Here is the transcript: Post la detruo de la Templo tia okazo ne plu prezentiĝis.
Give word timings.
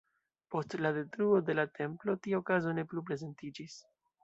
Post 0.53 0.75
la 0.85 0.91
detruo 0.95 1.41
de 1.51 1.57
la 1.59 1.67
Templo 1.81 2.17
tia 2.25 2.41
okazo 2.45 2.75
ne 2.81 2.89
plu 2.95 3.07
prezentiĝis. 3.13 3.81